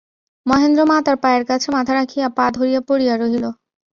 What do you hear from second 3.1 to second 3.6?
রহিল।